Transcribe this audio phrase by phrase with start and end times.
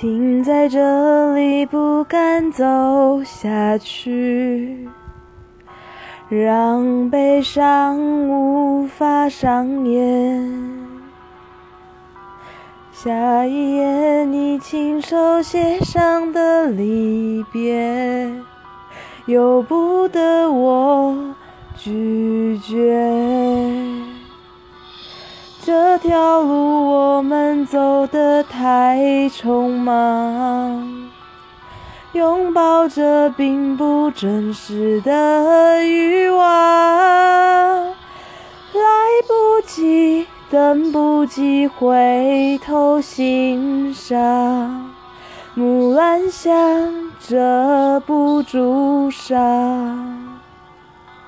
[0.00, 4.86] 停在这里，不敢走下去，
[6.28, 7.98] 让悲伤
[8.28, 10.78] 无法上演。
[12.92, 18.30] 下一页，你亲手写上的离别，
[19.26, 21.34] 由不得我
[21.74, 23.47] 拒绝。
[25.68, 28.96] 这条路我们走得太
[29.28, 31.10] 匆忙，
[32.12, 37.92] 拥抱着并不真实的欲望，来
[39.26, 44.90] 不及，等不及回头欣赏，
[45.52, 50.17] 木兰香遮不住伤。